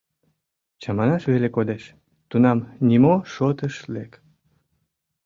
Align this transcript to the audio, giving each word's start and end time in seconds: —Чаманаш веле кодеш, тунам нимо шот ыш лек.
—Чаманаш 0.81 1.23
веле 1.31 1.49
кодеш, 1.55 1.83
тунам 2.29 2.59
нимо 2.87 3.15
шот 3.33 3.59
ыш 3.67 3.75
лек. 3.93 4.11